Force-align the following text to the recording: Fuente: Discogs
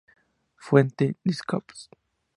Fuente: 0.57 1.15
Discogs 1.27 1.91